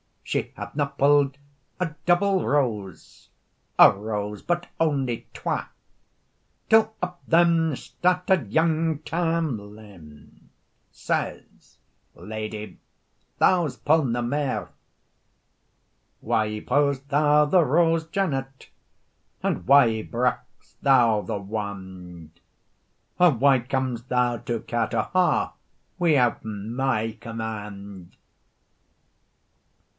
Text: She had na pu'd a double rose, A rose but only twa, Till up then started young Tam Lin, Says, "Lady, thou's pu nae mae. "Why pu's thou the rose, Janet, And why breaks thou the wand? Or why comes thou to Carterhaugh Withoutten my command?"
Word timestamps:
She 0.23 0.53
had 0.55 0.75
na 0.77 0.85
pu'd 0.85 1.37
a 1.79 1.93
double 2.05 2.47
rose, 2.47 3.29
A 3.77 3.91
rose 3.91 4.41
but 4.41 4.67
only 4.79 5.27
twa, 5.33 5.69
Till 6.69 6.93
up 7.03 7.21
then 7.27 7.75
started 7.75 8.51
young 8.51 8.99
Tam 8.99 9.59
Lin, 9.75 10.49
Says, 10.89 11.77
"Lady, 12.15 12.79
thou's 13.39 13.75
pu 13.75 14.05
nae 14.05 14.21
mae. 14.21 14.65
"Why 16.21 16.61
pu's 16.65 17.01
thou 17.01 17.43
the 17.45 17.63
rose, 17.65 18.07
Janet, 18.07 18.69
And 19.43 19.67
why 19.67 20.01
breaks 20.01 20.75
thou 20.81 21.21
the 21.21 21.37
wand? 21.39 22.39
Or 23.19 23.31
why 23.31 23.59
comes 23.59 24.03
thou 24.03 24.37
to 24.37 24.61
Carterhaugh 24.61 25.51
Withoutten 25.99 26.73
my 26.73 27.11
command?" 27.19 28.15